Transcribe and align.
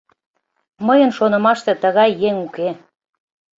Мыйын 0.87 1.11
шонымаште, 1.17 1.73
тыгай 1.81 2.09
еҥ 2.27 2.35
уке. 2.45 2.69